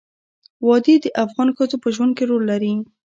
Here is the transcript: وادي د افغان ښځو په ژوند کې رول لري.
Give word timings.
وادي 0.67 0.95
د 1.03 1.05
افغان 1.23 1.49
ښځو 1.57 1.77
په 1.83 1.89
ژوند 1.95 2.11
کې 2.17 2.23
رول 2.29 2.43
لري. 2.51 2.73